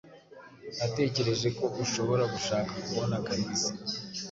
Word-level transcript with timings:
Natekereje 0.77 1.47
ko 1.57 1.65
ushobora 1.83 2.23
gushaka 2.33 2.71
kubona 2.85 3.15
Kalisa. 3.25 3.71